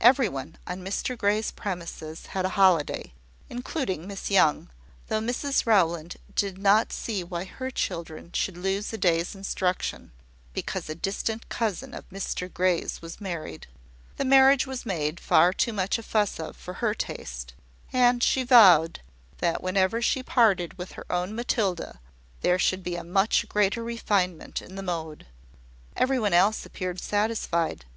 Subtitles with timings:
[0.00, 3.12] Every one on Mr Grey's premises had a holiday
[3.48, 4.70] including Miss Young,
[5.06, 10.10] though Mrs Rowland did not see why her children should lose a day's instruction,
[10.52, 13.68] because a distant cousin of Mr Grey's was married.
[14.16, 17.54] The marriage was made far too much a fuss of for her taste;
[17.92, 19.00] and she vowed
[19.36, 22.00] that whenever she parted with her own Matilda,
[22.40, 25.26] there should be a much greater refinement in the mode.
[25.94, 27.84] Every one else appeared satisfied.